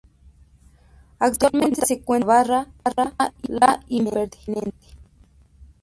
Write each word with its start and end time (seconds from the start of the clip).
Actualmente 1.19 1.85
se 1.85 2.01
cuenta 2.01 2.25
con 2.25 2.45
la 2.47 2.67
barra 2.95 3.13
"La 3.47 3.83
Impertinente". 3.87 4.87